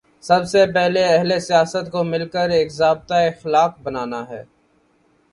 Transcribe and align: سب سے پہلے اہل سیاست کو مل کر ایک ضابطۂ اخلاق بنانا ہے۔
سب 0.23 0.41
سے 0.45 0.61
پہلے 0.73 1.03
اہل 1.05 1.39
سیاست 1.39 1.91
کو 1.91 2.03
مل 2.03 2.27
کر 2.29 2.49
ایک 2.49 2.71
ضابطۂ 2.71 3.13
اخلاق 3.27 3.79
بنانا 3.83 4.21
ہے۔ 4.29 4.43